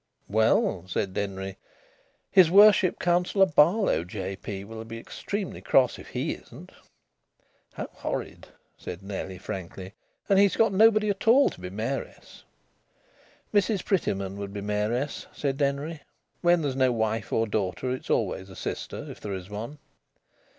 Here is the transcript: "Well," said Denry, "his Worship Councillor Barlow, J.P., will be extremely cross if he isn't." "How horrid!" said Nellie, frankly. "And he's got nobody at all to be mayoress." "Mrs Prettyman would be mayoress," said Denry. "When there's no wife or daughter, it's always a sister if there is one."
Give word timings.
"Well," 0.27 0.85
said 0.87 1.13
Denry, 1.13 1.57
"his 2.31 2.49
Worship 2.49 2.97
Councillor 2.97 3.45
Barlow, 3.45 4.03
J.P., 4.03 4.63
will 4.63 4.83
be 4.83 4.97
extremely 4.97 5.61
cross 5.61 5.99
if 5.99 6.07
he 6.07 6.31
isn't." 6.31 6.71
"How 7.73 7.85
horrid!" 7.93 8.47
said 8.79 9.03
Nellie, 9.03 9.37
frankly. 9.37 9.93
"And 10.27 10.39
he's 10.39 10.55
got 10.55 10.73
nobody 10.73 11.09
at 11.11 11.27
all 11.27 11.51
to 11.51 11.61
be 11.61 11.69
mayoress." 11.69 12.43
"Mrs 13.53 13.85
Prettyman 13.85 14.37
would 14.37 14.53
be 14.53 14.61
mayoress," 14.61 15.27
said 15.33 15.57
Denry. 15.57 16.01
"When 16.41 16.63
there's 16.63 16.75
no 16.75 16.91
wife 16.91 17.31
or 17.31 17.45
daughter, 17.45 17.91
it's 17.91 18.09
always 18.09 18.49
a 18.49 18.55
sister 18.55 19.05
if 19.07 19.21
there 19.21 19.33
is 19.33 19.51
one." 19.51 19.77